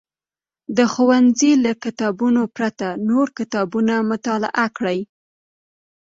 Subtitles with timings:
[0.77, 4.99] د ښوونځي له کتابونو پرته نور کتابونه مطالعه کړي.